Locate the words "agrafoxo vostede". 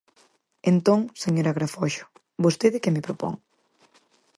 1.53-2.81